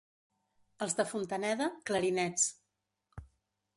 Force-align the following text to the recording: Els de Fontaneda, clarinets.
Els 0.85 0.95
de 1.01 1.05
Fontaneda, 1.11 1.67
clarinets. 1.91 2.49